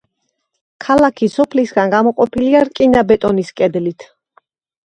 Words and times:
ქალაქი 0.85 1.29
სოფლისაგან 1.33 1.93
გამოყოფილია 1.97 2.65
რკინა-ბეტონის 2.71 3.53
კედლით. 3.63 4.09